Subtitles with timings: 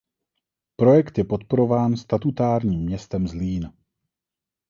[0.75, 3.73] Projekt je podporován Statutárním městem Zlín.